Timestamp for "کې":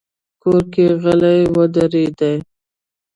0.73-0.85